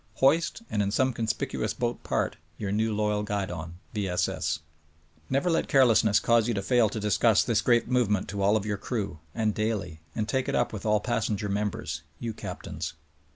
(Hoist, 0.15 0.63
and 0.67 0.81
in 0.81 0.89
some 0.89 1.13
conspicuous 1.13 1.75
boat 1.75 2.03
part, 2.03 2.37
j^our 2.59 2.73
new 2.73 2.91
loyal 2.91 3.21
guidon— 3.21 3.75
V. 3.93 4.07
S. 4.09 4.27
S.!) 4.27 4.59
Never 5.29 5.47
let 5.47 5.67
carelessness 5.67 6.19
cause 6.19 6.47
you 6.47 6.55
to 6.55 6.63
fail 6.63 6.89
to 6.89 6.99
discuss 6.99 7.43
this 7.43 7.61
great 7.61 7.87
movement 7.87 8.27
to 8.29 8.41
all 8.41 8.57
of 8.57 8.65
your 8.65 8.77
crew, 8.77 9.19
and 9.35 9.53
daily— 9.53 9.99
and 10.15 10.27
take 10.27 10.49
it 10.49 10.55
up 10.55 10.73
with 10.73 10.87
all 10.87 11.01
passenger 11.01 11.49
members— 11.49 12.01
^you 12.19 12.35
captains 12.35 12.95